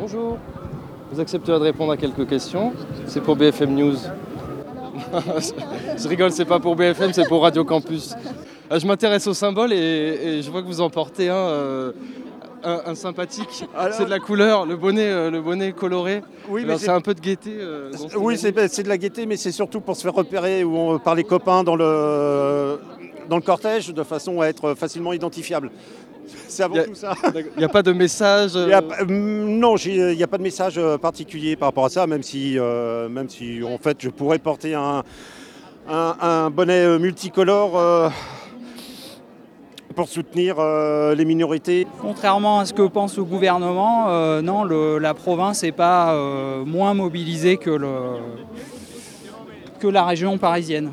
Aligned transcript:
Bonjour. 0.00 0.38
Vous 1.12 1.20
accepterez 1.20 1.58
de 1.58 1.64
répondre 1.64 1.92
à 1.92 1.96
quelques 1.96 2.28
questions? 2.28 2.72
C'est 3.06 3.20
pour 3.20 3.36
BFM 3.36 3.74
News. 3.74 3.96
je 5.98 6.08
rigole, 6.08 6.30
c'est 6.30 6.44
pas 6.44 6.60
pour 6.60 6.76
BFM, 6.76 7.12
c'est 7.12 7.26
pour 7.28 7.42
Radio 7.42 7.64
Campus. 7.64 8.14
Euh, 8.70 8.78
Je 8.78 8.86
m'intéresse 8.86 9.26
au 9.26 9.34
symbole 9.34 9.72
et, 9.72 9.76
et 9.76 10.42
je 10.42 10.50
vois 10.50 10.62
que 10.62 10.66
vous 10.66 10.80
en 10.80 10.90
portez 10.90 11.28
un, 11.28 11.34
euh, 11.34 11.92
un, 12.62 12.80
un 12.86 12.94
sympathique. 12.94 13.64
Alors- 13.76 13.94
C'est 13.94 14.04
de 14.04 14.10
la 14.10 14.20
couleur, 14.20 14.66
le 14.66 14.76
bonnet, 14.76 15.08
euh, 15.10 15.30
le 15.30 15.40
bonnet 15.40 15.72
coloré. 15.72 16.22
Oui, 16.48 16.62
Alors, 16.62 16.74
mais 16.76 16.78
c'est 16.78 16.90
un 16.90 17.00
peu 17.00 17.14
de 17.14 17.20
gaieté. 17.20 17.56
euh, 17.58 17.90
oui, 18.16 18.36
c'est 18.38 18.68
c'est 18.68 18.82
de 18.84 18.88
la 18.88 18.98
gaieté, 18.98 19.26
mais 19.26 19.36
c'est 19.36 19.52
surtout 19.52 19.80
pour 19.80 19.96
se 19.96 20.02
faire 20.02 20.14
repérer 20.14 20.64
on- 20.64 20.98
par 20.98 21.14
les 21.14 21.24
copains 21.24 21.64
dans 21.64 21.76
le, 21.76 22.78
dans 23.28 23.36
le 23.36 23.42
cortège 23.42 23.92
de 23.92 24.02
façon 24.04 24.40
à 24.40 24.46
être 24.46 24.74
facilement 24.74 25.12
identifiable. 25.12 25.70
C'est 26.48 26.62
avant 26.62 26.76
a- 26.76 26.84
tout 26.84 26.94
ça. 26.94 27.14
Il 27.34 27.58
n'y 27.58 27.64
a 27.64 27.68
pas 27.68 27.82
de 27.82 27.92
message. 27.92 28.52
Il 28.54 28.68
y 28.68 28.72
a 28.72 28.78
euh, 28.82 29.02
hum, 29.02 29.58
non, 29.58 29.76
il 29.76 30.16
n'y 30.16 30.22
a 30.22 30.26
pas 30.26 30.38
de 30.38 30.42
message 30.42 30.74
euh, 30.78 30.98
particulier 30.98 31.56
par 31.56 31.68
rapport 31.68 31.84
à 31.84 31.88
ça, 31.90 32.06
même 32.06 32.22
si, 32.22 32.58
euh, 32.58 33.08
même 33.08 33.28
si 33.28 33.60
en 33.62 33.78
fait, 33.78 33.96
je 34.00 34.08
pourrais 34.08 34.38
porter 34.38 34.74
un, 34.74 35.02
un, 35.88 36.16
un 36.20 36.50
bonnet 36.50 36.98
multicolore 36.98 37.78
euh, 37.78 38.08
pour 39.94 40.08
soutenir 40.08 40.56
euh, 40.58 41.14
les 41.14 41.24
minorités. 41.24 41.86
Contrairement 42.00 42.60
à 42.60 42.64
ce 42.64 42.72
que 42.72 42.82
pense 42.82 43.16
le 43.16 43.24
gouvernement, 43.24 44.06
euh, 44.08 44.40
non, 44.40 44.64
le- 44.64 44.98
la 44.98 45.14
province 45.14 45.62
n'est 45.62 45.72
pas 45.72 46.14
euh, 46.14 46.64
moins 46.64 46.94
mobilisée 46.94 47.56
que, 47.56 47.70
le, 47.70 47.88
que 49.80 49.88
la 49.88 50.04
région 50.04 50.38
parisienne. 50.38 50.90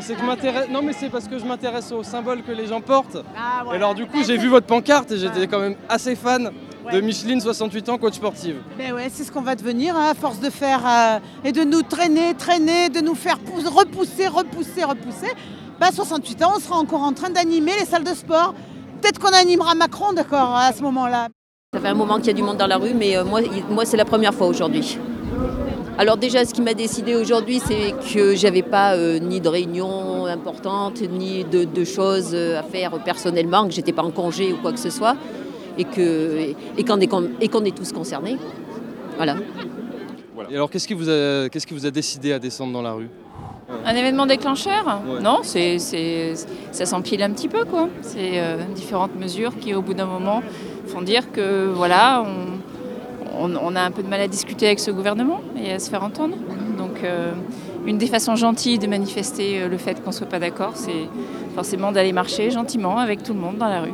C'est 0.00 0.14
que 0.14 0.20
je 0.20 0.24
m'intéresse. 0.26 0.68
Non, 0.70 0.80
mais 0.82 0.92
c'est 0.92 1.08
parce 1.10 1.26
que 1.28 1.38
je 1.38 1.44
m'intéresse 1.44 1.90
au 1.92 2.02
symbole 2.02 2.42
que 2.42 2.52
les 2.52 2.66
gens 2.66 2.80
portent. 2.80 3.18
Ah, 3.36 3.64
Et 3.72 3.76
alors, 3.76 3.94
du 3.94 4.06
coup, 4.06 4.18
j'ai 4.24 4.36
vu 4.36 4.48
votre 4.48 4.66
pancarte 4.66 5.10
et 5.12 5.18
j'étais 5.18 5.46
quand 5.46 5.58
même 5.60 5.76
assez 5.88 6.14
fan 6.16 6.50
de. 6.92 7.00
Micheline, 7.00 7.40
68 7.40 7.88
ans, 7.90 7.98
coach 7.98 8.14
sportive. 8.14 8.56
Ben 8.78 8.92
ouais, 8.94 9.08
c'est 9.12 9.24
ce 9.24 9.30
qu'on 9.32 9.42
va 9.42 9.54
devenir 9.54 9.94
hein, 9.96 10.08
à 10.10 10.14
force 10.14 10.40
de 10.40 10.48
faire 10.48 10.80
euh, 10.86 11.18
et 11.44 11.52
de 11.52 11.62
nous 11.62 11.82
traîner, 11.82 12.32
traîner, 12.34 12.88
de 12.88 13.00
nous 13.00 13.14
faire 13.14 13.38
pou- 13.38 13.60
repousser, 13.68 14.26
repousser, 14.28 14.84
repousser. 14.84 15.30
Bah 15.78 15.88
68 15.92 16.42
ans, 16.44 16.52
on 16.56 16.60
sera 16.60 16.76
encore 16.76 17.02
en 17.02 17.12
train 17.12 17.28
d'animer 17.30 17.72
les 17.78 17.84
salles 17.84 18.04
de 18.04 18.14
sport. 18.14 18.54
Peut-être 19.02 19.18
qu'on 19.20 19.28
animera 19.36 19.74
Macron, 19.74 20.12
d'accord, 20.14 20.56
à 20.56 20.72
ce 20.72 20.82
moment-là. 20.82 21.28
Ça 21.74 21.80
fait 21.80 21.88
un 21.88 21.94
moment 21.94 22.16
qu'il 22.16 22.28
y 22.28 22.30
a 22.30 22.32
du 22.32 22.42
monde 22.42 22.56
dans 22.56 22.66
la 22.66 22.78
rue, 22.78 22.94
mais 22.94 23.16
euh, 23.18 23.24
moi, 23.24 23.40
moi 23.68 23.84
c'est 23.84 23.98
la 23.98 24.06
première 24.06 24.32
fois 24.32 24.46
aujourd'hui. 24.46 24.98
Alors 26.00 26.16
déjà, 26.16 26.44
ce 26.44 26.54
qui 26.54 26.62
m'a 26.62 26.74
décidé 26.74 27.16
aujourd'hui, 27.16 27.58
c'est 27.58 27.92
que 28.14 28.36
j'avais 28.36 28.62
pas 28.62 28.94
euh, 28.94 29.18
ni 29.18 29.40
de 29.40 29.48
réunion 29.48 30.26
importante, 30.26 31.00
ni 31.00 31.42
de, 31.44 31.64
de 31.64 31.84
choses 31.84 32.36
à 32.36 32.62
faire 32.62 32.92
personnellement, 33.02 33.66
que 33.66 33.72
j'étais 33.72 33.92
pas 33.92 34.04
en 34.04 34.12
congé 34.12 34.52
ou 34.52 34.58
quoi 34.58 34.70
que 34.70 34.78
ce 34.78 34.90
soit, 34.90 35.16
et 35.76 35.82
que 35.82 36.54
et 36.76 36.84
qu'on 36.84 37.00
est, 37.00 37.08
com- 37.08 37.30
et 37.40 37.48
qu'on 37.48 37.64
est 37.64 37.76
tous 37.76 37.92
concernés. 37.92 38.36
Voilà. 39.16 39.34
Et 40.50 40.54
alors, 40.54 40.70
qu'est-ce 40.70 40.86
qui, 40.86 40.94
vous 40.94 41.10
a... 41.10 41.48
qu'est-ce 41.48 41.66
qui 41.66 41.74
vous 41.74 41.84
a 41.84 41.90
décidé 41.90 42.32
à 42.32 42.38
descendre 42.38 42.72
dans 42.72 42.80
la 42.80 42.92
rue? 42.92 43.08
Un 43.84 43.94
événement 43.96 44.24
déclencheur? 44.24 45.02
Ouais. 45.06 45.20
Non, 45.20 45.40
c'est, 45.42 45.80
c'est, 45.80 46.34
ça 46.70 46.86
s'empile 46.86 47.24
un 47.24 47.30
petit 47.32 47.48
peu, 47.48 47.64
quoi. 47.64 47.88
C'est 48.02 48.38
euh, 48.38 48.58
différentes 48.72 49.16
mesures 49.18 49.52
qui, 49.60 49.74
au 49.74 49.82
bout 49.82 49.94
d'un 49.94 50.06
moment, 50.06 50.42
font 50.86 51.02
dire 51.02 51.32
que, 51.32 51.66
voilà, 51.74 52.24
on, 52.24 52.77
on- 53.40 53.76
a 53.76 53.80
un 53.82 53.90
peu 53.90 54.02
de 54.02 54.08
mal 54.08 54.20
à 54.20 54.28
discuter 54.28 54.66
avec 54.66 54.80
ce 54.80 54.90
gouvernement 54.90 55.40
et 55.62 55.72
à 55.72 55.78
se 55.78 55.88
faire 55.90 56.02
entendre. 56.04 56.34
Donc, 56.76 57.02
euh, 57.04 57.32
une 57.86 57.98
des 57.98 58.06
façons 58.06 58.36
gentilles 58.36 58.78
de 58.78 58.86
manifester 58.86 59.60
euh, 59.62 59.68
le 59.68 59.78
fait 59.78 60.02
qu'on 60.02 60.10
ne 60.10 60.14
soit 60.14 60.26
pas 60.28 60.38
d'accord, 60.38 60.72
c'est 60.74 61.08
forcément 61.54 61.92
d'aller 61.92 62.12
marcher 62.12 62.50
gentiment 62.50 62.98
avec 62.98 63.22
tout 63.22 63.32
le 63.34 63.40
monde 63.40 63.56
dans 63.58 63.68
la 63.68 63.80
rue. 63.80 63.92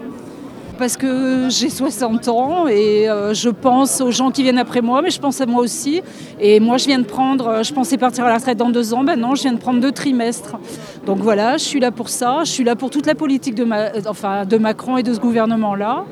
Parce 0.76 0.96
que 0.96 1.46
j'ai 1.50 1.70
60 1.70 2.26
ans 2.26 2.66
et 2.66 3.08
euh, 3.08 3.32
je 3.32 3.48
pense 3.48 4.00
aux 4.00 4.10
gens 4.10 4.32
qui 4.32 4.42
viennent 4.42 4.58
après 4.58 4.80
moi, 4.82 5.02
mais 5.02 5.10
je 5.10 5.20
pense 5.20 5.40
à 5.40 5.46
moi 5.46 5.62
aussi. 5.62 6.02
Et 6.40 6.58
moi, 6.58 6.78
je 6.78 6.86
viens 6.86 6.98
de 6.98 7.04
prendre, 7.04 7.62
je 7.62 7.72
pensais 7.72 7.96
partir 7.96 8.24
à 8.24 8.28
la 8.28 8.38
retraite 8.38 8.58
dans 8.58 8.70
deux 8.70 8.92
ans, 8.92 9.04
ben 9.04 9.14
non, 9.14 9.36
je 9.36 9.42
viens 9.42 9.52
de 9.52 9.58
prendre 9.60 9.78
deux 9.80 9.92
trimestres. 9.92 10.56
Donc 11.06 11.18
voilà, 11.18 11.58
je 11.58 11.62
suis 11.62 11.78
là 11.78 11.92
pour 11.92 12.08
ça. 12.08 12.40
Je 12.44 12.50
suis 12.50 12.64
là 12.64 12.74
pour 12.74 12.90
toute 12.90 13.06
la 13.06 13.14
politique 13.14 13.54
de 13.54 14.58
Macron 14.58 14.96
et 14.96 15.04
de 15.04 15.14
ce 15.14 15.20
gouvernement-là. 15.20 16.04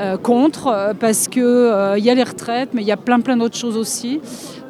Euh, 0.00 0.16
contre, 0.16 0.66
euh, 0.66 0.94
parce 0.98 1.28
qu'il 1.28 1.42
il 1.42 2.04
y 2.04 2.10
a 2.10 2.14
les 2.14 2.24
retraites, 2.24 2.70
mais 2.72 2.82
il 2.82 2.88
y 2.88 2.92
a 2.92 2.96
plein 2.96 3.20
plein 3.20 3.36
d'autres 3.36 3.56
choses 3.56 3.76
aussi 3.76 4.20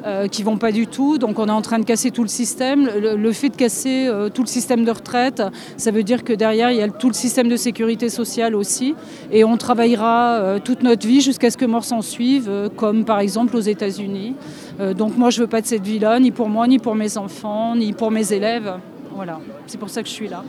euh, 0.05 0.27
qui 0.27 0.43
vont 0.43 0.57
pas 0.57 0.71
du 0.71 0.87
tout. 0.87 1.17
Donc 1.17 1.39
on 1.39 1.47
est 1.47 1.51
en 1.51 1.61
train 1.61 1.79
de 1.79 1.85
casser 1.85 2.11
tout 2.11 2.23
le 2.23 2.27
système. 2.27 2.89
Le, 2.99 3.31
fait 3.31 3.49
de 3.49 3.55
casser 3.55 4.07
euh, 4.07 4.29
tout 4.29 4.41
le 4.41 4.47
système 4.47 4.83
de 4.83 4.91
retraite, 4.91 5.43
ça 5.77 5.91
veut 5.91 6.03
dire 6.03 6.23
que 6.23 6.33
derrière, 6.33 6.71
il 6.71 6.77
y 6.77 6.81
a 6.81 6.89
tout 6.89 7.07
le 7.07 7.13
système 7.13 7.47
de 7.47 7.55
sécurité 7.55 8.09
sociale 8.09 8.55
aussi. 8.55 8.95
Et 9.31 9.43
on 9.43 9.57
travaillera 9.57 10.39
euh, 10.39 10.59
toute 10.63 10.83
notre 10.83 11.07
vie 11.07 11.21
jusqu'à 11.21 11.49
ce 11.49 11.57
que 11.57 11.65
mort 11.65 11.83
s'en 11.83 12.01
suive, 12.01 12.47
euh, 12.49 12.69
comme 12.69 13.05
par 13.05 13.19
exemple 13.19 13.55
aux 13.55 13.61
États-Unis. 13.61 14.35
Euh, 14.79 14.93
donc 14.93 15.17
moi, 15.17 15.29
je 15.29 15.41
veux 15.41 15.47
pas 15.47 15.61
de 15.61 15.67
cette 15.67 15.85
vie-là, 15.85 16.19
ni 16.19 16.31
pour 16.31 16.49
moi, 16.49 16.67
ni 16.67 16.79
pour 16.79 16.95
mes 16.95 17.17
enfants, 17.17 17.75
ni 17.75 17.93
pour 17.93 18.11
mes 18.11 18.33
élèves. 18.33 18.73
Voilà, 19.13 19.39
c'est 19.67 19.77
pour 19.77 19.89
ça 19.89 20.01
que 20.01 20.07
je 20.07 20.13
suis 20.13 20.29
là. 20.29 20.43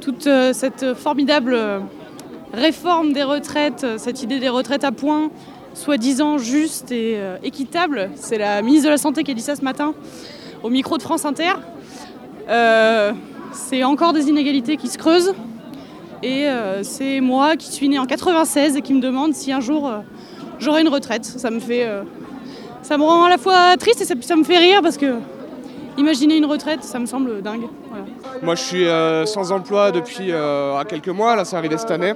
toute 0.00 0.26
euh, 0.26 0.52
cette 0.52 0.94
formidable 0.94 1.52
euh, 1.54 1.78
réforme 2.52 3.12
des 3.12 3.22
retraites, 3.22 3.84
euh, 3.84 3.98
cette 3.98 4.22
idée 4.22 4.38
des 4.38 4.48
retraites 4.48 4.84
à 4.84 4.92
points, 4.92 5.30
soi-disant 5.74 6.38
juste 6.38 6.92
et 6.92 7.14
euh, 7.16 7.36
équitable. 7.42 8.10
C'est 8.16 8.38
la 8.38 8.62
ministre 8.62 8.86
de 8.86 8.90
la 8.90 8.98
Santé 8.98 9.24
qui 9.24 9.30
a 9.30 9.34
dit 9.34 9.42
ça 9.42 9.56
ce 9.56 9.62
matin 9.62 9.94
au 10.62 10.70
micro 10.70 10.96
de 10.98 11.02
France 11.02 11.24
Inter. 11.24 11.52
Euh, 12.48 13.12
c'est 13.52 13.84
encore 13.84 14.12
des 14.12 14.28
inégalités 14.28 14.76
qui 14.76 14.88
se 14.88 14.98
creusent. 14.98 15.34
Et 16.22 16.48
euh, 16.48 16.82
c'est 16.82 17.20
moi 17.20 17.56
qui 17.56 17.72
suis 17.72 17.88
née 17.88 17.98
en 17.98 18.06
96 18.06 18.76
et 18.76 18.82
qui 18.82 18.94
me 18.94 19.00
demande 19.00 19.34
si 19.34 19.52
un 19.52 19.60
jour 19.60 19.90
j'aurai 20.58 20.82
une 20.82 20.88
retraite. 20.88 21.24
Ça 21.24 21.50
me 21.50 21.58
fait. 21.58 21.88
ça 22.82 22.96
me 22.96 23.02
rend 23.02 23.24
à 23.24 23.30
la 23.30 23.38
fois 23.38 23.76
triste 23.76 24.00
et 24.00 24.04
ça 24.04 24.36
me 24.36 24.44
fait 24.44 24.58
rire 24.58 24.80
parce 24.82 24.96
que 24.96 25.16
imaginer 25.98 26.36
une 26.36 26.46
retraite, 26.46 26.82
ça 26.84 26.98
me 26.98 27.06
semble 27.06 27.42
dingue. 27.42 27.66
Voilà. 27.90 28.04
Moi, 28.42 28.54
je 28.54 28.60
suis 28.62 28.86
euh, 28.88 29.26
sans 29.26 29.52
emploi 29.52 29.90
depuis 29.92 30.30
euh, 30.30 30.76
à 30.76 30.84
quelques 30.84 31.08
mois, 31.08 31.36
là, 31.36 31.44
c'est 31.44 31.56
arrivé 31.56 31.76
cette 31.78 31.90
année. 31.90 32.14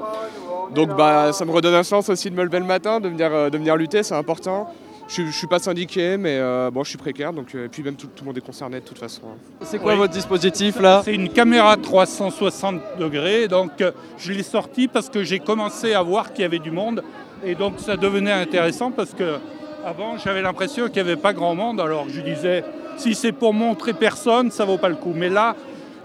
Donc, 0.75 0.97
bah, 0.97 1.33
ça 1.33 1.45
me 1.45 1.51
redonne 1.53 1.75
un 1.75 1.83
sens 1.83 2.09
aussi 2.09 2.31
de 2.31 2.35
me 2.35 2.43
lever 2.45 2.59
le 2.59 2.65
matin, 2.65 3.01
de 3.01 3.09
venir, 3.09 3.29
euh, 3.33 3.51
de 3.51 3.57
venir 3.59 3.77
lutter, 3.77 4.03
c'est 4.03 4.15
important. 4.15 4.69
Je 5.09 5.23
ne 5.23 5.31
suis 5.31 5.47
pas 5.47 5.61
syndiqué, 5.61 6.17
mais 6.17 6.37
euh, 6.41 6.69
bon, 6.73 6.83
je 6.83 6.89
suis 6.89 6.99
précaire, 6.99 7.33
donc, 7.33 7.55
euh, 7.55 7.67
et 7.67 7.69
puis 7.69 7.85
même 7.85 7.95
tout, 7.95 8.09
tout 8.09 8.25
le 8.25 8.27
monde 8.27 8.39
est 8.39 8.45
concerné 8.45 8.81
de 8.81 8.85
toute 8.85 8.99
façon. 8.99 9.23
hein. 9.29 9.37
C'est 9.63 9.79
quoi 9.79 9.93
Oui. 9.93 9.99
votre 9.99 10.13
dispositif 10.13 10.81
là? 10.81 11.03
C'est 11.05 11.15
une 11.15 11.29
caméra 11.29 11.77
360 11.77 12.81
degrés, 12.99 13.47
donc 13.47 13.81
euh, 13.81 13.93
je 14.19 14.33
l'ai 14.33 14.43
sortie 14.43 14.89
parce 14.89 15.09
que 15.09 15.23
j'ai 15.23 15.39
commencé 15.39 15.95
à 15.95 16.03
voir 16.03 16.33
qu'il 16.33 16.43
y 16.43 16.45
avait 16.45 16.59
du 16.59 16.73
monde 16.73 17.05
et 17.45 17.55
donc 17.55 17.75
ça 17.79 17.97
devenait 17.97 18.33
intéressant 18.33 18.91
parce 18.91 19.13
que 19.15 19.37
avant 19.85 20.19
j'avais 20.19 20.43
l'impression 20.43 20.87
qu'il 20.87 20.95
n'y 21.05 21.09
avait 21.11 21.15
pas 21.21 21.33
grand 21.33 21.55
monde, 21.55 21.81
alors 21.81 22.07
je 22.09 22.21
disais 22.21 22.65
si 22.97 23.15
c'est 23.15 23.33
pour 23.33 23.53
montrer 23.55 23.93
personne, 23.93 24.51
ça 24.51 24.65
vaut 24.65 24.79
pas 24.79 24.89
le 24.89 24.97
coup. 24.97 25.13
Mais 25.15 25.29
là, 25.29 25.55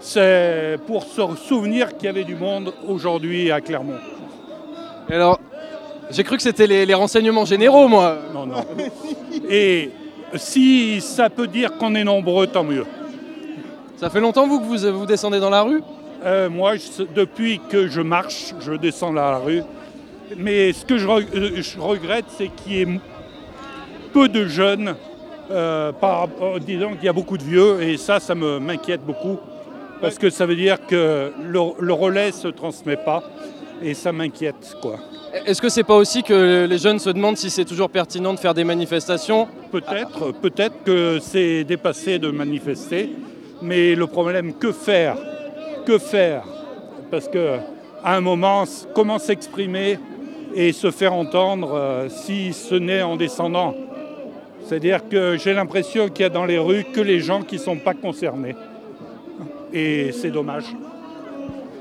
c'est 0.00 0.78
pour 0.86 1.04
se 1.04 1.22
souvenir 1.46 1.96
qu'il 1.96 2.06
y 2.06 2.08
avait 2.08 2.24
du 2.24 2.34
monde 2.36 2.72
aujourd'hui 2.86 3.50
à 3.50 3.60
Clermont. 3.60 3.98
Et 5.08 5.14
alors, 5.14 5.38
j'ai 6.10 6.24
cru 6.24 6.36
que 6.36 6.42
c'était 6.42 6.66
les, 6.66 6.84
les 6.86 6.94
renseignements 6.94 7.44
généraux, 7.44 7.88
moi. 7.88 8.16
Non, 8.34 8.46
non. 8.46 8.64
Et 9.48 9.90
si 10.34 11.00
ça 11.00 11.30
peut 11.30 11.46
dire 11.46 11.76
qu'on 11.78 11.94
est 11.94 12.04
nombreux, 12.04 12.46
tant 12.46 12.64
mieux. 12.64 12.84
Ça 13.96 14.10
fait 14.10 14.20
longtemps, 14.20 14.46
vous, 14.48 14.60
que 14.60 14.64
vous, 14.64 14.98
vous 14.98 15.06
descendez 15.06 15.38
dans 15.38 15.50
la 15.50 15.62
rue? 15.62 15.82
Euh, 16.24 16.48
moi, 16.50 16.74
je- 16.76 17.04
depuis 17.14 17.60
que 17.68 17.88
je 17.88 18.00
marche, 18.00 18.54
je 18.60 18.72
descends 18.72 19.12
dans 19.12 19.30
la 19.30 19.38
rue. 19.38 19.62
Mais 20.36 20.72
ce 20.72 20.84
que 20.84 20.98
je, 20.98 21.06
euh, 21.08 21.62
je 21.62 21.78
regrette, 21.78 22.24
c'est 22.36 22.48
qu'il 22.48 22.72
y 22.72 22.80
ait 22.82 23.00
peu 24.12 24.28
de 24.28 24.46
jeunes. 24.46 24.94
Euh, 25.52 25.92
par 25.92 26.20
rapport- 26.20 26.58
disons 26.60 26.94
qu'il 26.94 27.04
y 27.04 27.08
a 27.08 27.12
beaucoup 27.12 27.38
de 27.38 27.42
vieux, 27.44 27.82
et 27.82 27.96
ça, 27.96 28.18
ça 28.20 28.34
me- 28.34 28.58
m'inquiète 28.58 29.02
beaucoup. 29.04 29.38
Parce 30.00 30.18
que 30.18 30.30
ça 30.30 30.46
veut 30.46 30.56
dire 30.56 30.84
que 30.86 31.30
le, 31.44 31.60
le 31.78 31.92
relais 31.92 32.28
ne 32.28 32.32
se 32.32 32.48
transmet 32.48 32.96
pas, 32.96 33.22
et 33.82 33.94
ça 33.94 34.10
m'inquiète, 34.12 34.76
quoi. 34.80 34.96
Est-ce 35.46 35.62
que 35.62 35.68
c'est 35.68 35.84
pas 35.84 35.96
aussi 35.96 36.22
que 36.22 36.66
les 36.68 36.78
jeunes 36.78 36.98
se 36.98 37.08
demandent 37.10 37.36
si 37.38 37.50
c'est 37.50 37.64
toujours 37.64 37.88
pertinent 37.88 38.34
de 38.34 38.38
faire 38.38 38.52
des 38.52 38.64
manifestations? 38.64 39.48
Peut-être, 39.70 40.32
peut-être 40.32 40.82
que 40.84 41.18
c'est 41.20 41.64
dépassé 41.64 42.18
de 42.18 42.30
manifester, 42.30 43.10
mais 43.62 43.94
le 43.94 44.06
problème, 44.06 44.52
que 44.54 44.72
faire? 44.72 45.16
Que 45.86 45.98
faire? 45.98 46.42
Parce 47.10 47.28
que 47.28 47.56
à 48.04 48.16
un 48.16 48.20
moment, 48.20 48.64
comment 48.94 49.18
s'exprimer 49.18 49.98
et 50.54 50.72
se 50.72 50.90
faire 50.90 51.14
entendre 51.14 51.70
euh, 51.74 52.08
si 52.08 52.52
ce 52.52 52.74
n'est 52.74 53.02
en 53.02 53.16
descendant? 53.16 53.74
C'est-à-dire 54.64 55.08
que 55.08 55.36
j'ai 55.36 55.52
l'impression 55.52 56.08
qu'il 56.08 56.22
y 56.22 56.26
a 56.26 56.28
dans 56.28 56.44
les 56.44 56.58
rues 56.58 56.84
que 56.92 57.00
les 57.00 57.20
gens 57.20 57.42
qui 57.42 57.56
ne 57.56 57.60
sont 57.60 57.76
pas 57.76 57.94
concernés. 57.94 58.54
Et 59.72 60.12
c'est 60.12 60.30
dommage. 60.30 60.64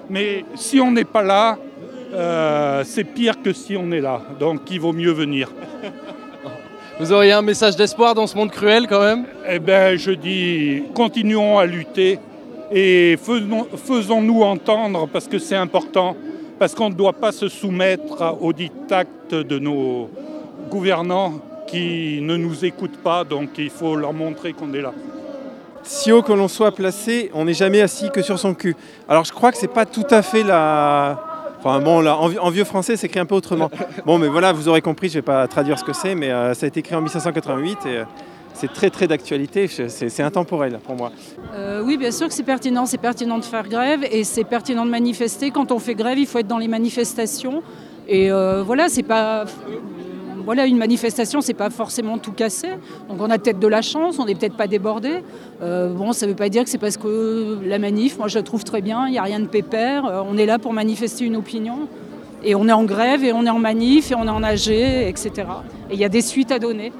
Mais 0.09 0.43
si 0.55 0.79
on 0.79 0.91
n'est 0.91 1.05
pas 1.05 1.21
là, 1.21 1.57
euh, 2.13 2.83
c'est 2.85 3.03
pire 3.05 3.41
que 3.41 3.53
si 3.53 3.77
on 3.77 3.91
est 3.91 4.01
là. 4.01 4.21
Donc 4.39 4.69
il 4.69 4.79
vaut 4.79 4.93
mieux 4.93 5.11
venir. 5.11 5.49
Vous 6.99 7.11
auriez 7.13 7.31
un 7.31 7.41
message 7.41 7.75
d'espoir 7.75 8.13
dans 8.13 8.27
ce 8.27 8.35
monde 8.35 8.51
cruel 8.51 8.87
quand 8.87 9.01
même? 9.01 9.25
Eh 9.49 9.59
bien, 9.59 9.95
je 9.95 10.11
dis, 10.11 10.83
continuons 10.93 11.57
à 11.57 11.65
lutter 11.65 12.19
et 12.71 13.17
faisons- 13.21 13.67
faisons-nous 13.75 14.43
entendre 14.43 15.07
parce 15.07 15.27
que 15.27 15.39
c'est 15.39 15.55
important, 15.55 16.15
parce 16.59 16.75
qu'on 16.75 16.89
ne 16.89 16.95
doit 16.95 17.13
pas 17.13 17.31
se 17.31 17.47
soumettre 17.47 18.37
aux 18.41 18.53
dictats 18.53 19.05
de 19.29 19.59
nos 19.59 20.09
gouvernants 20.69 21.33
qui 21.71 22.19
ne 22.21 22.35
nous 22.35 22.65
écoutent 22.65 22.97
pas, 22.97 23.23
donc 23.23 23.57
il 23.57 23.69
faut 23.69 23.95
leur 23.95 24.11
montrer 24.11 24.51
qu'on 24.51 24.73
est 24.73 24.81
là. 24.81 24.93
Si 25.83 26.11
haut 26.11 26.21
que 26.21 26.33
l'on 26.33 26.49
soit 26.49 26.71
placé, 26.73 27.31
on 27.33 27.45
n'est 27.45 27.53
jamais 27.53 27.81
assis 27.81 28.09
que 28.11 28.21
sur 28.21 28.37
son 28.37 28.53
cul. 28.53 28.75
Alors 29.07 29.23
je 29.23 29.31
crois 29.31 29.51
que 29.51 29.57
c'est 29.57 29.73
pas 29.73 29.85
tout 29.85 30.05
à 30.09 30.21
fait 30.21 30.43
la. 30.43 31.23
Enfin 31.59 31.79
bon, 31.79 32.01
là, 32.01 32.17
en, 32.17 32.49
vieux 32.49 32.63
français, 32.65 32.97
c'est 32.97 33.07
écrit 33.07 33.19
un 33.19 33.25
peu 33.25 33.35
autrement. 33.35 33.69
Bon, 34.05 34.17
mais 34.17 34.27
voilà, 34.27 34.51
vous 34.51 34.67
aurez 34.67 34.81
compris, 34.81 35.09
je 35.09 35.15
vais 35.15 35.21
pas 35.21 35.47
traduire 35.47 35.79
ce 35.79 35.83
que 35.83 35.93
c'est, 35.93 36.15
mais 36.15 36.31
euh, 36.31 36.53
ça 36.53 36.65
a 36.65 36.67
été 36.67 36.79
écrit 36.81 36.95
en 36.95 37.01
1588 37.01 37.77
et 37.85 37.97
euh, 37.97 38.03
c'est 38.53 38.73
très 38.73 38.89
très 38.89 39.07
d'actualité, 39.07 39.67
c'est 39.67 39.89
c'est 40.09 40.23
intemporel 40.23 40.79
pour 40.83 40.95
moi. 40.95 41.11
Euh, 41.53 41.81
oui, 41.83 41.97
bien 41.97 42.11
sûr 42.11 42.27
que 42.27 42.33
c'est 42.33 42.43
pertinent. 42.43 42.85
C'est 42.85 42.97
pertinent 42.97 43.37
de 43.37 43.45
faire 43.45 43.67
grève 43.67 44.03
et 44.11 44.23
c'est 44.23 44.43
pertinent 44.43 44.85
de 44.85 44.91
manifester. 44.91 45.51
Quand 45.51 45.71
on 45.71 45.79
fait 45.79 45.95
grève, 45.95 46.19
il 46.19 46.27
faut 46.27 46.39
être 46.39 46.47
dans 46.47 46.57
les 46.57 46.67
manifestations. 46.67 47.63
Et 48.07 48.31
euh, 48.31 48.63
voilà, 48.63 48.89
c'est 48.89 49.03
pas. 49.03 49.45
Voilà, 50.43 50.65
une 50.65 50.77
manifestation, 50.77 51.41
c'est 51.41 51.53
pas 51.53 51.69
forcément 51.69 52.17
tout 52.17 52.31
casser. 52.31 52.69
Donc 53.09 53.17
on 53.19 53.29
a 53.29 53.37
peut-être 53.37 53.59
de 53.59 53.67
la 53.67 53.81
chance, 53.81 54.19
on 54.19 54.25
n'est 54.25 54.35
peut-être 54.35 54.57
pas 54.57 54.67
débordé. 54.67 55.23
Euh, 55.61 55.89
bon, 55.89 56.13
ça 56.13 56.25
ne 56.25 56.31
veut 56.31 56.35
pas 56.35 56.49
dire 56.49 56.63
que 56.63 56.69
c'est 56.69 56.77
parce 56.77 56.97
que 56.97 57.59
la 57.63 57.79
manif, 57.79 58.17
moi 58.17 58.27
je 58.27 58.37
la 58.37 58.43
trouve 58.43 58.63
très 58.63 58.81
bien, 58.81 59.07
il 59.07 59.11
n'y 59.11 59.17
a 59.17 59.23
rien 59.23 59.39
de 59.39 59.47
pépère. 59.47 60.05
Euh, 60.05 60.21
on 60.29 60.37
est 60.37 60.45
là 60.45 60.59
pour 60.59 60.73
manifester 60.73 61.25
une 61.25 61.35
opinion. 61.35 61.87
Et 62.43 62.55
on 62.55 62.67
est 62.67 62.71
en 62.71 62.85
grève, 62.85 63.23
et 63.23 63.33
on 63.33 63.45
est 63.45 63.51
en 63.51 63.59
manif, 63.59 64.11
et 64.11 64.15
on 64.15 64.25
est 64.25 64.29
en 64.29 64.41
AG, 64.41 64.69
etc. 64.69 65.31
Et 65.91 65.93
il 65.93 65.99
y 65.99 66.05
a 66.05 66.09
des 66.09 66.21
suites 66.21 66.51
à 66.51 66.57
donner. 66.57 66.91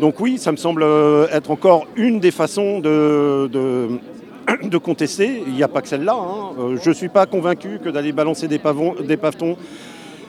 Donc 0.00 0.20
oui, 0.20 0.38
ça 0.38 0.52
me 0.52 0.56
semble 0.56 0.82
euh, 0.84 1.26
être 1.32 1.50
encore 1.50 1.86
une 1.96 2.20
des 2.20 2.30
façons 2.30 2.78
de, 2.80 3.98
contester. 4.82 5.42
Il 5.48 5.54
n'y 5.54 5.62
a 5.62 5.68
pas 5.68 5.82
que 5.82 5.88
celle-là. 5.88 6.14
hein. 6.14 6.76
Je 6.80 6.90
ne 6.90 6.94
suis 6.94 7.08
pas 7.08 7.26
convaincu 7.26 7.80
que 7.82 7.88
d'aller 7.88 8.12
balancer 8.12 8.46
des, 8.46 8.58
pavons, 8.58 8.94
des 9.02 9.16
pavetons 9.16 9.56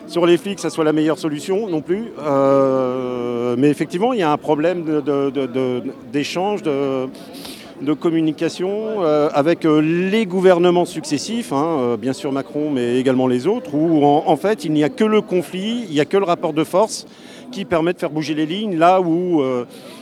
sur 0.07 0.25
les 0.25 0.37
flics, 0.37 0.59
ça 0.59 0.69
soit 0.69 0.83
la 0.83 0.93
meilleure 0.93 1.19
solution 1.19 1.67
non 1.69 1.81
plus. 1.81 2.05
Euh, 2.19 3.55
mais 3.57 3.69
effectivement, 3.69 4.13
il 4.13 4.19
y 4.19 4.23
a 4.23 4.31
un 4.31 4.37
problème 4.37 4.83
d'échange, 6.11 6.63
de, 6.63 7.07
communication 7.99 9.03
euh, 9.03 9.29
avec 9.33 9.65
euh, 9.65 9.81
les 9.81 10.25
gouvernements 10.25 10.85
successifs, 10.85 11.53
hein, 11.53 11.95
bien 11.99 12.13
sûr 12.13 12.31
Macron, 12.31 12.71
mais 12.71 12.99
également 12.99 13.27
les 13.27 13.45
autres, 13.45 13.75
où 13.75 14.03
en, 14.03 14.35
fait 14.35 14.65
il 14.65 14.71
n'y 14.71 14.83
a 14.83 14.89
que 14.89 15.03
le 15.03 15.21
conflit, 15.21 15.85
il 15.87 15.93
n'y 15.93 15.99
a 15.99 16.05
que 16.05 16.17
le 16.17 16.23
rapport 16.23 16.53
de 16.53 16.63
force 16.63 17.05
qui 17.51 17.65
permet 17.65 17.93
de 17.93 17.99
faire 17.99 18.09
bouger 18.09 18.33
les 18.33 18.45
lignes, 18.45 18.77
là 18.77 18.99
où 18.99 19.43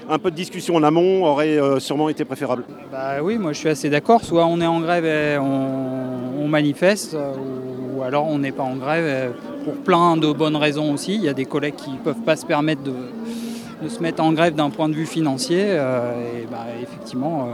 un 0.09 0.19
peu 0.19 0.31
de 0.31 0.35
discussion 0.35 0.75
en 0.75 0.83
amont 0.83 1.25
aurait 1.25 1.59
sûrement 1.79 2.09
été 2.09 2.23
préférable. 2.25 2.63
Bah 2.91 3.21
oui, 3.21 3.37
moi 3.37 3.51
je 3.53 3.59
suis 3.59 3.69
assez 3.69 3.89
d'accord. 3.89 4.23
Soit 4.23 4.45
on 4.45 4.61
est 4.61 4.67
en 4.67 4.79
grève 4.79 5.05
et 5.05 5.37
on, 5.37 6.47
manifeste, 6.47 7.15
ou, 7.15 8.03
alors 8.03 8.25
on 8.27 8.39
n'est 8.39 8.51
pas 8.51 8.63
en 8.63 8.77
grève 8.77 9.33
pour 9.65 9.73
plein 9.77 10.15
de 10.15 10.31
bonnes 10.31 10.55
raisons 10.55 10.93
aussi. 10.93 11.15
Il 11.15 11.23
y 11.23 11.27
a 11.27 11.33
des 11.33 11.45
collègues 11.45 11.75
qui 11.75 11.89
ne 11.89 11.97
peuvent 11.97 12.21
pas 12.21 12.35
se 12.35 12.45
permettre 12.45 12.83
de, 12.83 13.89
se 13.89 13.99
mettre 13.99 14.23
en 14.23 14.31
grève 14.31 14.53
d'un 14.53 14.69
point 14.69 14.87
de 14.87 14.93
vue 14.93 15.07
financier. 15.07 15.63
euh, 15.63 16.43
et 16.43 16.45
bah, 16.49 16.65
effectivement, 16.81 17.47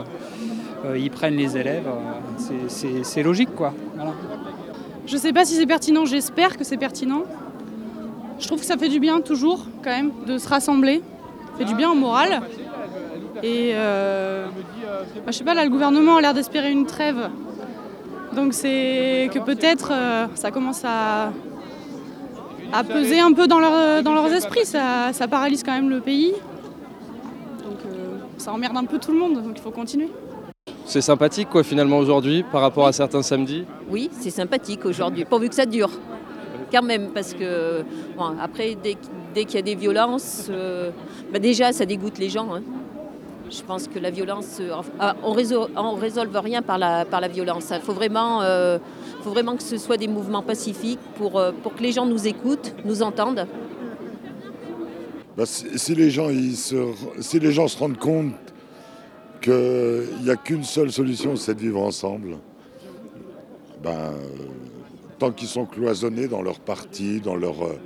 euh, 0.86 0.90
euh, 0.92 0.98
ils 0.98 1.10
prennent 1.10 1.38
les 1.38 1.58
élèves. 1.58 1.88
c'est- 2.68 3.24
logique 3.24 3.56
quoi. 3.56 3.74
Je 5.06 5.16
sais 5.18 5.32
pas 5.32 5.46
si 5.46 5.54
c'est 5.56 5.66
pertinent, 5.66 6.06
j'espère 6.06 6.58
que 6.58 6.64
c'est 6.64 6.78
pertinent. 6.78 7.24
Je 8.40 8.48
trouve 8.48 8.60
que 8.60 8.66
ça 8.66 8.78
fait 8.78 8.90
du 8.90 9.00
bien 9.00 9.22
toujours, 9.22 9.66
quand 9.84 9.92
même, 9.92 10.12
de 10.28 10.38
se 10.38 10.48
rassembler. 10.50 11.02
Ça 11.52 11.60
fait 11.60 11.66
du 11.66 11.76
bien 11.76 11.92
au 11.92 11.96
moral. 11.96 12.42
Et 13.44 13.74
bah, 13.74 15.28
je 15.28 15.32
sais 15.32 15.44
pas, 15.44 15.54
là, 15.54 15.64
le 15.64 15.70
gouvernement 15.70 16.18
a 16.18 16.22
l'air 16.22 16.34
d'espérer 16.34 16.72
une 16.72 16.86
trêve. 16.86 17.30
Donc 18.36 18.54
c'est 18.54 19.30
que 19.34 19.40
peut-être 19.40 19.92
ça 20.36 20.52
commence 20.52 20.84
à, 20.86 21.32
à 22.74 22.84
peser 22.84 23.20
un 23.20 23.34
peu 23.34 23.48
dans, 23.48 23.60
leur- 23.60 24.04
dans 24.04 24.14
leurs 24.14 24.32
esprits. 24.32 24.66
Ça, 24.66 25.12
ça 25.14 25.28
paralyse 25.28 25.64
quand 25.64 25.74
même 25.74 25.90
le 25.90 26.00
pays. 26.00 26.34
Donc 27.64 27.78
euh, 27.86 28.18
ça 28.38 28.52
emmerde 28.54 28.78
un 28.78 28.86
peu 28.86 28.98
tout 29.00 29.12
le 29.12 29.20
monde, 29.20 29.36
donc 29.44 29.54
il 29.56 29.62
faut 29.62 29.72
continuer. 29.72 30.10
C'est 30.86 31.02
sympathique 31.02 31.50
quoi 31.50 31.64
finalement 31.64 31.98
aujourd'hui 31.98 32.44
par 32.44 32.62
rapport 32.62 32.86
à 32.88 32.92
certains 32.94 33.22
samedis. 33.22 33.66
Oui, 33.90 34.10
c'est 34.20 34.30
sympathique 34.30 34.86
aujourd'hui, 34.86 35.26
pourvu 35.26 35.50
que 35.50 35.56
ça 35.56 35.66
dure. 35.66 35.90
Quand 36.72 36.82
même, 36.84 37.10
parce 37.10 37.34
que 37.34 37.84
bon, 38.18 38.36
après, 38.42 38.78
dès, 38.82 38.96
dès 39.36 39.44
qu'il 39.46 39.56
y 39.56 39.60
a 39.60 39.62
des 39.62 39.76
violences, 39.76 40.48
euh, 40.50 40.92
bah 41.32 41.40
déjà, 41.40 41.74
ça 41.74 41.86
dégoûte 41.86 42.18
les 42.18 42.30
gens. 42.30 42.54
hein. 42.56 42.62
Je 43.50 43.62
pense 43.64 43.90
que 43.90 44.00
la 44.00 44.10
violence, 44.12 44.60
euh, 44.62 44.72
ah, 44.98 45.14
on 45.24 45.34
ne 45.36 46.00
résolve 46.00 46.38
rien 46.42 46.62
par 46.62 46.78
la, 46.78 47.04
par 47.04 47.20
la 47.20 47.28
violence. 47.28 47.68
Il 47.76 47.82
faut 47.82 47.92
vraiment, 47.92 48.42
euh, 49.22 49.24
faut 49.24 49.32
vraiment 49.32 49.56
que 49.56 49.64
ce 49.64 49.78
soit 49.78 49.98
des 49.98 50.08
mouvements 50.08 50.42
pacifiques 50.42 51.00
pour, 51.16 51.40
euh, 51.40 51.52
pour 51.64 51.76
que 51.76 51.82
les 51.82 51.92
gens 51.92 52.06
nous 52.06 52.28
écoutent, 52.28 52.74
nous 52.86 53.02
entendent. 53.02 53.48
Bah, 55.38 55.46
si, 55.46 55.78
si 55.78 55.96
les 55.96 56.10
gens, 56.10 56.30
ils 56.30 56.58
se, 56.58 56.76
si 57.20 57.40
les 57.40 57.52
gens 57.52 57.68
se 57.68 57.78
rendent 57.78 57.98
compte 57.98 58.34
qu'il 59.42 60.24
n'y 60.24 60.30
a 60.30 60.36
qu'une 60.36 60.64
seule 60.64 60.92
solution, 60.92 61.36
c'est 61.36 61.56
de 61.56 61.60
vivre 61.60 61.82
ensemble, 61.82 62.38
ben, 63.82 63.92
euh, 63.92 64.14
tant 65.18 65.32
qu'ils 65.32 65.48
sont 65.48 65.66
cloisonnés 65.66 66.28
dans 66.28 66.42
leur 66.42 66.60
parti, 66.60 67.20
dans 67.20 67.36
leur, 67.36 67.64
euh, 67.64 67.80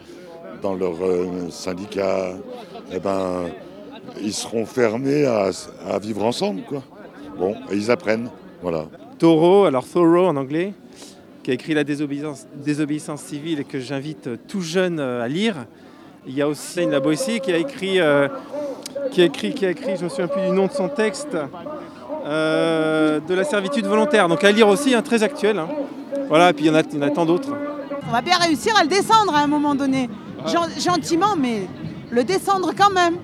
dans 0.62 0.74
leur 0.74 0.96
euh, 1.02 1.50
syndicat, 1.50 2.34
eh 2.92 3.00
ben, 3.00 3.50
ils 4.22 4.34
seront 4.34 4.66
fermés 4.66 5.26
à, 5.26 5.52
à 5.88 6.00
vivre 6.00 6.24
ensemble. 6.26 6.64
Quoi. 6.64 6.84
Bon, 7.38 7.56
et 7.72 7.76
ils 7.76 7.92
apprennent. 7.92 8.30
Voilà. 8.62 8.88
Alors 9.22 9.86
Thoreau 9.86 10.26
en 10.26 10.36
anglais, 10.36 10.74
qui 11.46 11.52
a 11.52 11.54
écrit 11.54 11.76
La 11.76 11.84
désobéissance, 11.84 12.48
désobéissance 12.56 13.22
civile 13.22 13.60
et 13.60 13.64
que 13.66 13.80
j'invite 13.80 14.28
tout 14.48 14.62
jeune 14.62 15.00
euh, 15.00 15.22
à 15.24 15.28
lire. 15.28 15.68
Il 16.26 16.34
y 16.34 16.42
a 16.42 16.48
aussi 16.48 16.82
une 16.82 16.98
Boissy 16.98 17.40
qui 17.40 17.52
a 17.54 17.58
écrit, 17.58 18.00
euh, 18.00 18.28
qui 19.12 19.22
a 19.22 19.26
écrit, 19.26 19.54
qui 19.54 19.64
a 19.64 19.70
écrit, 19.70 19.96
je 19.96 20.06
me 20.06 20.10
souviens 20.10 20.28
plus 20.28 20.42
du 20.42 20.50
nom 20.50 20.66
de 20.66 20.72
son 20.72 20.90
texte, 20.90 21.38
euh, 22.26 23.20
de 23.20 23.34
la 23.36 23.44
servitude 23.44 23.86
volontaire. 23.86 24.28
Donc 24.28 24.44
à 24.44 24.52
lire 24.52 24.68
aussi, 24.68 24.96
hein, 24.96 25.04
très 25.04 25.22
actuel. 25.22 25.60
hein. 25.60 25.68
Voilà, 26.30 26.50
et 26.50 26.54
puis 26.54 26.66
il 26.66 26.70
y 26.70 26.72
en 26.72 26.76
a, 26.76 26.82
il 26.82 26.98
y 26.98 27.04
en 27.04 27.04
a 27.08 27.12
tant 27.12 27.28
d'autres. 27.28 27.50
On 28.10 28.12
va 28.12 28.22
bien 28.22 28.38
réussir 28.38 28.76
à 28.76 28.82
le 28.82 28.90
descendre 28.90 29.36
à 29.36 29.42
un 29.42 29.48
moment 29.48 29.76
donné. 29.76 30.10
Gen- 30.48 30.80
gentiment, 30.82 31.36
mais 31.38 31.68
le 32.10 32.24
descendre 32.24 32.72
quand 32.76 32.90
même. 32.92 33.18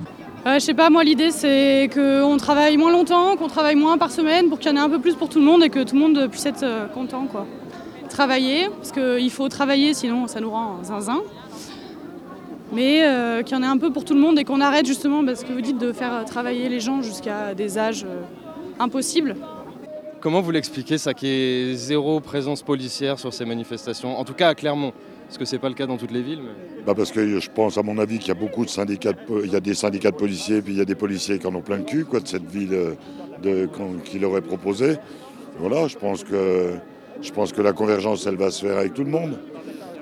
Euh, 0.46 0.56
je 0.56 0.60
sais 0.60 0.74
pas, 0.76 0.92
moi 0.92 1.04
l'idée 1.04 1.32
c'est 1.32 1.90
qu'on 1.92 2.38
travaille 2.38 2.78
moins 2.78 2.92
longtemps, 2.92 3.36
qu'on 3.36 3.48
travaille 3.48 3.76
moins 3.76 3.98
par 3.98 4.12
semaine 4.12 4.50
pour 4.50 4.60
qu'il 4.60 4.72
y 4.72 4.74
en 4.74 4.78
ait 4.78 4.86
un 4.86 4.90
peu 4.90 5.00
plus 5.00 5.16
pour 5.16 5.30
tout 5.30 5.40
le 5.40 5.46
monde 5.46 5.64
et 5.64 5.70
que 5.70 5.84
tout 5.84 5.96
le 5.96 6.02
monde 6.02 6.28
puisse 6.30 6.46
être 6.46 6.64
euh, 6.64 6.86
content. 6.88 7.26
Quoi. 7.26 7.48
Travailler, 8.12 8.68
parce 8.70 8.92
qu'il 8.92 9.32
faut 9.32 9.48
travailler 9.50 9.94
sinon 9.94 10.28
ça 10.28 10.40
nous 10.42 10.52
rend 10.52 10.84
zinzin. 10.84 11.22
Mais 12.74 13.04
euh, 13.04 13.42
qu'il 13.42 13.56
y 13.58 13.60
en 13.60 13.64
ait 13.64 13.68
un 13.68 13.78
peu 13.78 13.92
pour 13.92 14.06
tout 14.06 14.14
le 14.14 14.20
monde 14.20 14.38
et 14.40 14.44
qu'on 14.44 14.62
arrête 14.62 14.86
justement 14.86 15.22
ce 15.36 15.44
que 15.44 15.52
vous 15.54 15.62
dites 15.62 15.78
de 15.78 15.92
faire 15.92 16.24
travailler 16.26 16.70
les 16.70 16.80
gens 16.80 17.02
jusqu'à 17.02 17.54
des 17.56 17.78
âges 17.78 18.06
euh, 18.06 18.22
impossibles. 18.80 19.36
Comment 20.22 20.42
vous 20.42 20.52
l'expliquez 20.52 20.98
ça 20.98 21.14
qu'il 21.14 21.30
y 21.30 21.72
ait 21.72 21.74
zéro 21.76 22.20
présence 22.20 22.62
policière 22.64 23.18
sur 23.20 23.34
ces 23.34 23.44
manifestations 23.46 24.18
En 24.20 24.24
tout 24.24 24.34
cas 24.34 24.50
à 24.50 24.56
Clermont, 24.56 24.94
parce 25.28 25.38
que 25.38 25.46
c'est 25.46 25.58
pas 25.58 25.68
le 25.70 25.76
cas 25.76 25.88
dans 25.88 25.98
toutes 25.98 26.12
les 26.12 26.22
villes. 26.22 26.42
mais- 26.44 26.84
Bah 26.86 26.94
parce 26.96 27.12
que 27.12 27.40
je 27.40 27.50
pense, 27.50 27.78
à 27.78 27.82
mon 27.84 27.98
avis, 27.98 28.20
qu'il 28.20 28.28
y 28.28 28.32
a 28.32 28.40
beaucoup 28.40 28.64
de 28.64 28.70
syndicats, 28.70 29.14
de 29.14 29.20
il 29.46 29.52
y 29.52 29.56
a 29.56 29.60
des 29.60 29.74
syndicats 29.74 30.12
de 30.12 30.16
policiers, 30.18 30.62
puis 30.62 30.74
il 30.74 30.78
y 30.78 30.82
a 30.82 30.86
des 30.86 30.96
policiers 30.96 31.40
qui 31.40 31.48
en 31.48 31.56
ont 31.56 31.62
plein 31.62 31.78
le 31.78 31.84
cul, 31.84 32.06
quoi, 32.06 32.20
de 32.20 32.28
cette 32.28 32.46
ville 32.50 32.74
euh, 32.74 32.94
de, 33.42 33.66
qu'on- 33.66 34.00
qu'il 34.04 34.24
aurait 34.26 34.42
proposé. 34.42 34.98
Voilà, 35.60 35.88
je 35.88 35.98
pense 35.98 36.24
que 36.24 36.74
je 37.22 37.32
pense 37.32 37.52
que 37.54 37.62
la 37.62 37.74
convergence, 37.74 38.26
elle 38.26 38.36
va 38.36 38.52
se 38.52 38.66
faire 38.66 38.78
avec 38.78 38.94
tout 38.94 39.04
le 39.04 39.12
monde. 39.12 39.38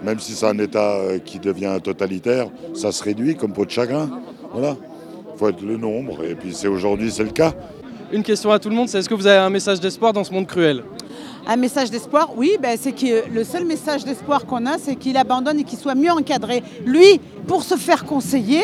Même 0.03 0.19
si 0.19 0.31
c'est 0.33 0.45
un 0.45 0.57
État 0.57 0.95
euh, 0.95 1.19
qui 1.19 1.39
devient 1.39 1.77
totalitaire, 1.83 2.47
ça 2.73 2.91
se 2.91 3.03
réduit 3.03 3.35
comme 3.35 3.51
peau 3.51 3.65
de 3.65 3.71
chagrin. 3.71 4.09
Voilà, 4.53 4.77
faut 5.35 5.49
être 5.49 5.61
le 5.61 5.77
nombre, 5.77 6.23
et 6.23 6.35
puis 6.35 6.53
c'est 6.53 6.67
aujourd'hui, 6.67 7.11
c'est 7.11 7.23
le 7.23 7.31
cas. 7.31 7.53
Une 8.11 8.23
question 8.23 8.51
à 8.51 8.59
tout 8.59 8.69
le 8.69 8.75
monde, 8.75 8.87
c'est 8.87 8.99
est-ce 8.99 9.09
que 9.09 9.13
vous 9.13 9.27
avez 9.27 9.37
un 9.37 9.49
message 9.49 9.79
d'espoir 9.79 10.13
dans 10.13 10.23
ce 10.23 10.33
monde 10.33 10.47
cruel? 10.47 10.83
Un 11.47 11.57
message 11.57 11.91
d'espoir, 11.91 12.29
oui, 12.35 12.57
ben, 12.61 12.77
c'est 12.79 12.93
que 12.93 13.29
le 13.29 13.43
seul 13.43 13.65
message 13.65 14.03
d'espoir 14.05 14.45
qu'on 14.45 14.65
a, 14.65 14.77
c'est 14.77 14.95
qu'il 14.95 15.17
abandonne 15.17 15.59
et 15.59 15.63
qu'il 15.63 15.77
soit 15.77 15.95
mieux 15.95 16.11
encadré. 16.11 16.63
Lui, 16.85 17.19
pour 17.45 17.63
se 17.63 17.75
faire 17.75 18.05
conseiller 18.05 18.63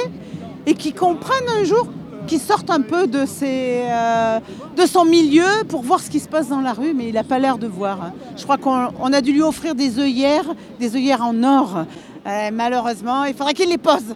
et 0.66 0.74
qu'il 0.74 0.94
comprenne 0.94 1.48
un 1.60 1.64
jour, 1.64 1.88
qu'il 2.26 2.40
sorte 2.40 2.70
un 2.70 2.82
peu 2.82 3.08
de, 3.08 3.26
ses, 3.26 3.84
euh, 3.90 4.40
de 4.76 4.86
son 4.86 5.06
milieu 5.06 5.64
pour 5.70 5.82
voir 5.82 6.00
ce 6.00 6.10
qui 6.10 6.20
se 6.20 6.28
passe 6.28 6.50
dans 6.50 6.62
la 6.62 6.74
rue, 6.74 6.94
mais 6.94 7.08
il 7.10 7.14
n'a 7.14 7.24
pas 7.24 7.40
l'air 7.40 7.58
de 7.58 7.68
voir. 7.68 8.12
Je 8.38 8.44
crois 8.44 8.58
qu'on 8.58 8.90
on 9.00 9.14
a 9.14 9.22
dû 9.22 9.32
lui 9.32 9.42
offrir 9.42 9.76
des 9.76 10.00
œillères, 10.00 10.46
des 10.80 10.96
œillères 10.96 11.24
en 11.24 11.44
or. 11.44 11.86
Euh, 12.28 12.50
malheureusement, 12.52 13.24
il 13.26 13.34
faudrait 13.36 13.54
qu'il 13.54 13.70
les 13.70 13.78
pose. 13.78 14.16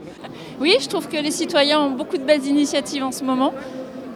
Oui, 0.59 0.75
je 0.79 0.87
trouve 0.87 1.07
que 1.07 1.17
les 1.17 1.31
citoyens 1.31 1.79
ont 1.81 1.91
beaucoup 1.91 2.17
de 2.17 2.23
belles 2.23 2.45
initiatives 2.45 3.03
en 3.03 3.11
ce 3.11 3.23
moment, 3.23 3.53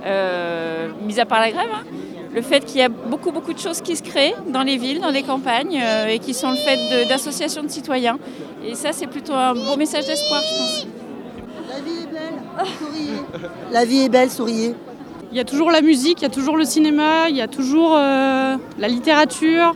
euh, 0.06 0.90
mis 1.06 1.20
à 1.20 1.26
part 1.26 1.40
la 1.40 1.52
grève. 1.52 1.70
hein. 1.74 1.84
Le 2.36 2.42
fait 2.42 2.66
qu'il 2.66 2.78
y 2.80 2.82
a 2.82 2.90
beaucoup, 2.90 3.32
beaucoup 3.32 3.54
de 3.54 3.60
choses 3.60 3.80
qui 3.82 3.96
se 3.96 4.02
créent 4.02 4.34
dans 4.52 4.64
les 4.64 4.78
villes, 4.78 5.00
dans 5.00 5.12
les 5.12 5.22
campagnes, 5.22 5.80
et 6.10 6.18
qui 6.18 6.34
sont 6.34 6.50
le 6.50 6.58
fait 6.58 6.78
de- 6.78 7.08
d'associations 7.08 7.62
de, 7.62 7.68
citoyens. 7.68 8.18
Et 8.66 8.74
ça, 8.74 8.92
c'est 8.92 9.06
plutôt 9.06 9.34
un 9.34 9.54
beau 9.54 9.78
message 9.78 10.08
d'espoir, 10.08 10.42
je 10.42 10.58
pense. 10.58 10.88
La 11.70 11.80
vie 11.82 12.02
est 12.02 12.12
belle, 12.12 12.42
souriez. 12.80 13.14
La 13.72 13.86
vie 13.86 14.02
est 14.04 14.10
belle, 14.10 14.30
souriez. 14.30 14.76
Il 15.32 15.38
y 15.38 15.40
a 15.40 15.46
toujours 15.46 15.72
la 15.72 15.82
musique, 15.82 16.20
il 16.22 16.24
y 16.24 16.28
a 16.28 16.30
toujours 16.30 16.58
le 16.58 16.66
cinéma, 16.66 17.28
il 17.30 17.36
y 17.36 17.42
a 17.42 17.48
toujours 17.48 17.96
euh, 17.98 18.56
la 18.78 18.88
littérature, 18.88 19.76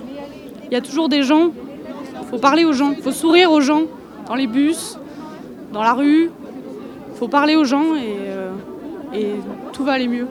il 0.65 0.73
y 0.73 0.75
a 0.75 0.81
toujours 0.81 1.09
des 1.09 1.23
gens. 1.23 1.49
Il 2.21 2.27
faut 2.29 2.37
parler 2.37 2.63
aux 2.65 2.73
gens, 2.73 2.93
il 2.95 3.01
faut 3.01 3.11
sourire 3.11 3.51
aux 3.51 3.61
gens, 3.61 3.83
dans 4.27 4.35
les 4.35 4.47
bus, 4.47 4.97
dans 5.73 5.81
la 5.81 5.93
rue. 5.93 6.29
Il 7.13 7.17
faut 7.17 7.27
parler 7.27 7.55
aux 7.55 7.63
gens 7.65 7.95
et, 7.95 8.15
euh, 8.27 8.51
et 9.13 9.27
tout 9.73 9.83
va 9.83 9.93
aller 9.93 10.07
mieux 10.07 10.27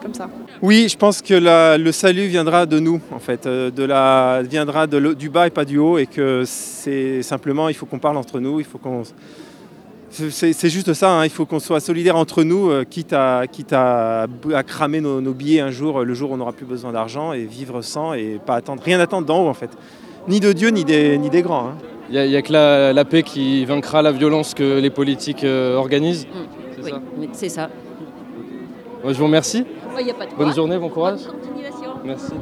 comme 0.00 0.14
ça. 0.14 0.28
Oui, 0.62 0.88
je 0.88 0.96
pense 0.96 1.20
que 1.22 1.34
la- 1.34 1.76
le 1.76 1.92
salut 1.92 2.26
viendra 2.26 2.64
de 2.66 2.78
nous, 2.78 3.00
en 3.14 3.18
fait, 3.18 3.46
euh, 3.46 3.70
de 3.70 3.84
la, 3.84 4.40
viendra 4.42 4.86
de 4.86 5.12
du 5.14 5.28
bas 5.28 5.46
et 5.48 5.50
pas 5.50 5.64
du 5.64 5.78
haut, 5.78 5.98
et 5.98 6.06
que 6.06 6.44
c'est 6.46 7.22
simplement, 7.22 7.68
il 7.68 7.74
faut 7.74 7.84
qu'on 7.86 7.98
parle 7.98 8.16
entre 8.16 8.40
nous, 8.40 8.58
il 8.60 8.64
faut 8.66 8.78
qu'on... 8.78 9.02
C'est 10.12 10.68
juste 10.68 10.92
ça, 10.92 11.10
hein, 11.18 11.24
il 11.24 11.30
faut 11.30 11.46
qu'on 11.46 11.58
soit 11.58 11.80
solidaires 11.80 12.16
entre 12.16 12.42
nous, 12.44 12.68
euh, 12.70 12.84
quitte, 12.84 13.14
à, 13.14 13.44
quitte 13.50 13.72
à, 13.72 14.26
à 14.54 14.62
cramer 14.62 15.00
nos, 15.00 15.20
nos 15.22 15.32
billets 15.32 15.60
un 15.60 15.70
jour, 15.70 16.00
euh, 16.00 16.04
le 16.04 16.12
jour 16.12 16.30
où 16.30 16.34
on 16.34 16.36
n'aura 16.36 16.52
plus 16.52 16.66
besoin 16.66 16.92
d'argent, 16.92 17.32
et 17.32 17.44
vivre 17.44 17.80
sans, 17.80 18.12
et 18.12 18.38
pas 18.44 18.56
attendre, 18.56 18.82
rien 18.84 19.00
attendre 19.00 19.26
d'en 19.26 19.44
haut, 19.44 19.48
en 19.48 19.54
fait. 19.54 19.70
Ni 20.28 20.38
de 20.38 20.52
Dieu, 20.52 20.68
ni 20.68 20.84
des, 20.84 21.16
ni 21.16 21.30
des 21.30 21.40
grands. 21.40 21.68
hein. 21.68 21.74
Il 22.10 22.28
n'y 22.28 22.36
a, 22.36 22.42
que 22.42 22.52
la, 22.52 22.92
la 22.92 23.04
paix 23.06 23.22
qui 23.22 23.64
vaincra 23.64 24.02
la 24.02 24.12
violence 24.12 24.52
que 24.52 24.78
les 24.80 24.90
politiques 24.90 25.44
euh, 25.44 25.76
organisent. 25.76 26.26
C'est 26.76 26.82
Oui, 26.84 26.90
ça 26.90 27.00
mais 27.18 27.28
c'est 27.32 27.48
ça. 27.48 27.70
Moi, 29.02 29.12
je 29.14 29.18
vous 29.18 29.24
remercie. 29.24 29.64
Il 29.98 30.04
n'y 30.04 30.10
a 30.10 30.14
pas 30.14 30.26
de 30.26 30.30
Bonne 30.34 30.46
quoi. 30.48 30.54
journée, 30.54 30.78
bon 30.78 30.90
courage. 30.90 31.20
Bonne 31.24 31.40
continuation. 31.40 31.90
Merci. 32.04 32.32